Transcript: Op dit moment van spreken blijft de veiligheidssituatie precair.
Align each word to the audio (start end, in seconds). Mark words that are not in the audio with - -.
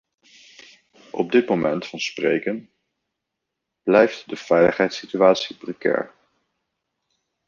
Op 1.11 1.31
dit 1.31 1.49
moment 1.49 1.87
van 1.87 1.99
spreken 1.99 2.69
blijft 3.83 4.29
de 4.29 4.35
veiligheidssituatie 4.35 5.55
precair. 5.57 6.13